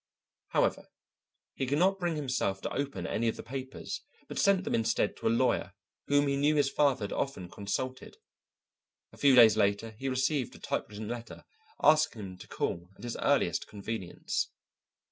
[0.47, 0.87] However,
[1.53, 5.15] he could not bring himself to open any of the papers, but sent them instead
[5.17, 5.73] to a lawyer,
[6.07, 8.17] whom he knew his father had often consulted.
[9.13, 11.45] A few days later he received a typewritten letter
[11.83, 14.49] asking him to call at his earliest convenience.